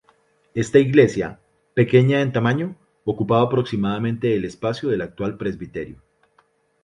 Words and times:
Esta 0.55 0.79
iglesia, 0.79 1.39
pequeña 1.75 2.21
en 2.21 2.31
tamaño, 2.31 2.75
ocupaba 3.05 3.43
aproximadamente 3.43 4.35
el 4.35 4.45
espacio 4.45 4.89
del 4.89 5.01
actual 5.03 5.37
presbiterio. 5.37 6.01